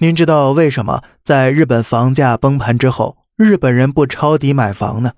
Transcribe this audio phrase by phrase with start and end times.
[0.00, 5.14] 您知道为什么在日本房价崩盘之后，日本人不抄底买房呢？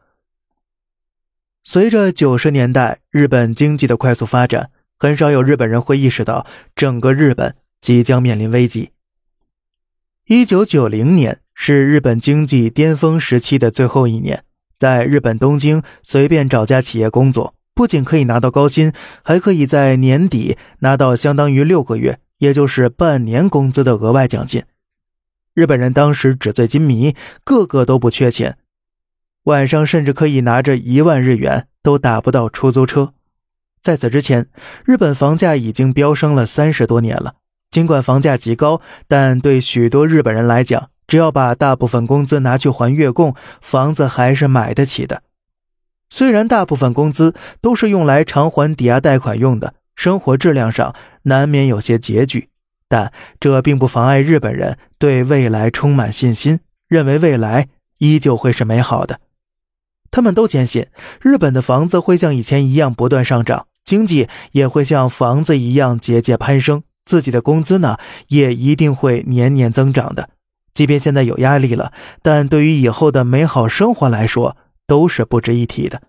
[1.63, 8.93] 随着九十年代日本经济的快速发展，很少有日本人会意识到整个日本即将面临危机。
[10.27, 14.45] 一九九零年是日本经济巅峰时期的最后一年，
[14.79, 22.19] 在日本东京随便找家企业工作，不仅可以拿到高薪，还可以在年底拿到相当于六个月。
[22.41, 24.65] 也就是半年工资的额外奖金，
[25.55, 27.15] 日本人当时纸醉金迷，
[27.45, 28.57] 个个都不缺钱，
[29.45, 33.13] 晚上甚至可以拿着一万日元都打不到出租车。
[33.83, 34.49] 在此之前，
[34.85, 37.35] 日本房价已经飙升了三十多年了。
[37.71, 45.23] 尽管房价极高，但对许多日本人来讲，只要把大部分工资拿去还月供，房子还是买得起的。
[46.09, 49.75] 虽然大部分工资都是用来偿还抵押贷款用的。
[49.95, 50.95] 生活质量上
[51.25, 52.49] 难免有些拮据，
[52.91, 56.59] 但这并不妨碍日本人对未来充满信心，
[56.89, 59.21] 认为未来依旧会是美好的。
[60.11, 60.89] 他们都坚信
[61.21, 67.97] 日本的房子会像以前一样不断上涨，经济也会像房子一样节节攀升，自己的工资呢
[68.27, 70.31] 也一定会年年增长的。
[70.75, 74.57] 即便现在有压力了，但对于以后的美好生活来说，
[74.89, 76.03] 都是不值一提的。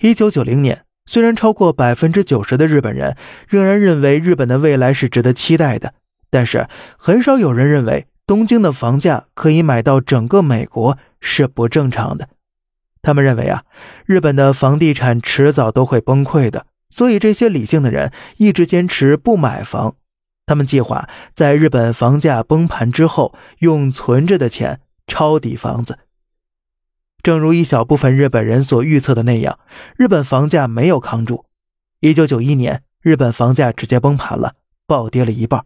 [0.00, 0.87] 一九九零年。
[1.08, 3.16] 虽然超过百分之九十的日本人
[3.48, 5.94] 仍然认为日本的未来是值得期待的，
[6.28, 12.28] 但是很少有人认为东京的房价可以买到整个美国是不正常的。
[13.00, 13.62] 他们认为啊，
[14.04, 19.94] 日本的房地产迟早都会崩溃的，所以这些理性的人一直坚持不买房。
[20.44, 25.96] 他们计划在日本房价崩盘之后，用存着的钱抄底房子。
[27.22, 29.58] 正如一小部分日本人所预测的那样，
[29.96, 31.44] 日本房价没有扛住。
[32.00, 34.54] 一九九一年，日本房价直接崩盘了，
[34.86, 35.64] 暴跌了一半。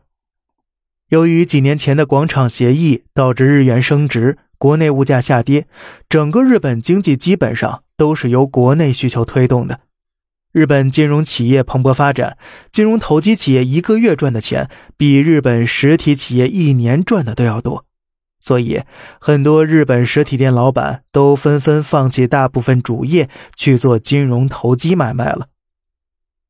[1.10, 5.66] 由于几年前的广场协议导致日元升值，国内物价下跌，
[6.08, 9.80] 整个日本经济基本上都是由国内需求推动的。
[10.52, 12.38] 日本金融企业蓬勃发展，
[12.70, 17.84] 金融投机企业一个月赚的钱比日本实体企业一年赚的都要多。
[18.42, 18.82] 所以，
[19.20, 25.46] 很多日本实体店老板都纷纷放弃大部分主业去做金融投机买卖了。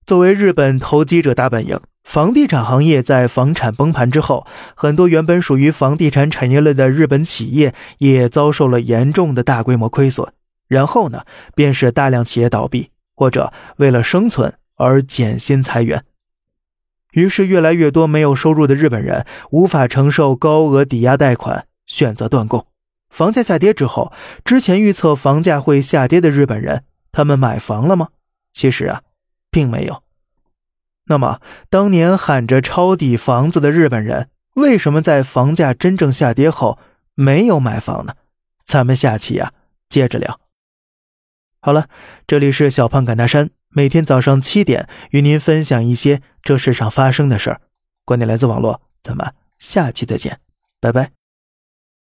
[0.06, 10.32] 作为日本投机者大本营，房地产行业在房产崩盘之后，很多原本属于房地产产业类的日本企业也遭受了严重的大规模亏损。
[10.66, 16.02] 然后呢，便是大量企业倒闭，或者为了生存而减薪裁员。
[17.12, 21.66] 于是，越来越多没有收入的日本人无法承受高额抵押贷款。
[21.92, 22.66] 选择断供，
[23.10, 24.10] 房价下跌之后，
[24.47, 28.08] 之前预测房价会下跌的日本人，他们买房了吗？
[28.50, 29.03] 其实啊，
[29.50, 30.02] 并没有。
[31.04, 36.78] 那么，当年喊着抄底房子的日本人，为什么在房价真正下跌后
[37.14, 38.14] 没有买房呢？
[38.64, 39.52] 咱们下期啊
[39.91, 40.41] 接着聊。
[41.60, 41.88] 好了，
[42.26, 47.60] 这里是小胖赶大山，每天早上七点与您分享一些这世上发生的事儿，
[48.06, 50.41] 观点来自网络，咱们下期再见，
[50.81, 51.21] 拜拜。